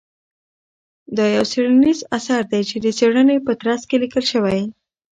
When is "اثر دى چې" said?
2.17-2.75